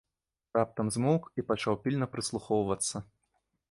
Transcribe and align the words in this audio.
Раптам 0.57 0.89
змоўк 0.95 1.23
і 1.43 1.47
пачаў 1.53 1.79
пільна 1.87 2.05
прыслухоўвацца. 2.17 2.95